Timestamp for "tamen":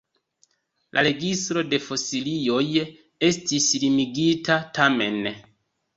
4.79-5.21